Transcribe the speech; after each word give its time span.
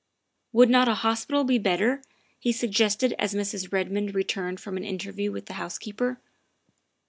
"Would 0.53 0.67
not 0.71 0.87
a 0.87 0.95
hospital 0.95 1.43
be 1.43 1.59
better?" 1.59 2.01
he 2.39 2.51
suggested 2.51 3.13
as 3.19 3.35
Mrs. 3.35 3.71
Redmond 3.71 4.15
turned 4.27 4.59
from 4.59 4.75
an 4.75 4.83
interview 4.83 5.31
with 5.31 5.45
the 5.45 5.53
house 5.61 5.77
keeper. 5.77 6.19